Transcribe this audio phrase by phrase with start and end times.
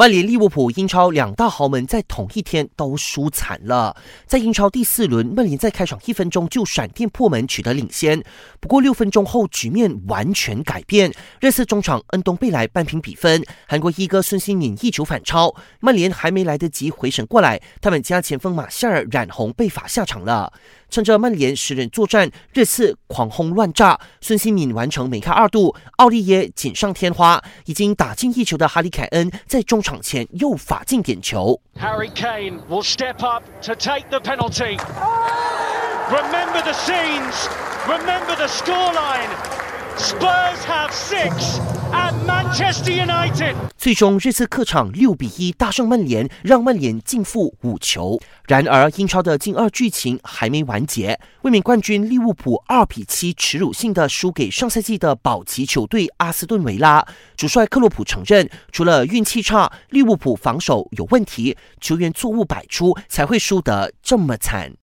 [0.00, 3.94] 曼联、利物浦、英超两大豪门在同一天都输惨了。
[4.26, 8.24] 在英超第四轮，曼联在开场一分钟就闪电破门取得领先，
[8.60, 11.12] 不过六分钟后局面完全改变。
[11.38, 15.54] 热刺中场恩东贝莱扳平比分，韩国一哥孙兴敏一球反超。
[15.80, 20.50] 曼联还没来得及回神过来，他们家前锋马夏尔染红被罚下场了。
[20.88, 31.59] 趁着曼联十人作战，热刺狂轰乱炸，孙兴敏完成梅开二度，奥利耶锦上添花，已经打进一球的哈利凯恩在中场前又罚进点球。
[31.79, 34.77] Harry Kane will step up to take the penalty.
[36.09, 37.49] Remember the scenes.
[37.87, 39.68] Remember the scoreline.
[40.00, 41.60] Spurs have six.
[42.26, 48.18] Manchester United 最终这次客场六比一大胜曼联，让曼联净负五球。
[48.46, 57.06] 然而英超的近二剧情还没完结，卫冕冠军利物浦二比七耻辱性的输给上赛季的保级球队阿斯顿维拉。
[57.36, 64.72] 主帅克洛普承认，除了运气差，利物浦防守有问题，球员错误百出，才会输得这么惨。